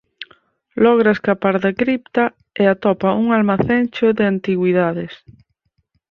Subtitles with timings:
[0.83, 2.25] Logra escapar da cripta
[2.61, 5.13] e atopa un almacén cheo de antigüidades.